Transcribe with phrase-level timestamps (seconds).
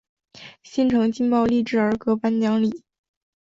[0.63, 2.81] 新城劲爆励志儿歌颁奖礼。